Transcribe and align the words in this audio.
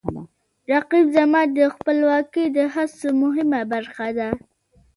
رقیب 0.71 1.05
زما 1.17 1.41
د 1.57 1.59
خپلواکۍ 1.75 2.45
د 2.57 2.59
هڅو 2.73 3.07
مهمه 3.23 3.61
برخه 3.71 4.07
ده 4.17 4.29